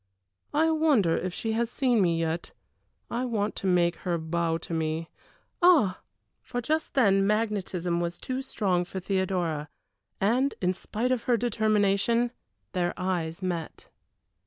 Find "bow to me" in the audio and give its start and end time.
4.17-5.11